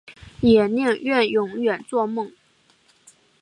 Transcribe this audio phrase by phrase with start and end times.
[0.39, 2.33] 也宁愿永远作梦